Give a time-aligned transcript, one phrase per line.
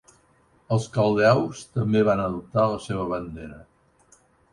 [0.75, 3.61] Els caldeus també van adoptar la seva bandera.